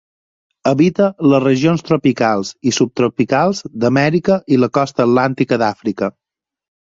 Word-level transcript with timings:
Habita 0.69 1.09
les 1.33 1.41
regions 1.43 1.85
tropicals 1.89 2.51
i 2.71 2.73
subtropicals 2.77 3.61
d'Amèrica 3.85 4.39
i 4.57 4.61
la 4.63 4.71
costa 4.79 5.07
atlàntica 5.09 5.61
d'Àfrica. 5.65 6.11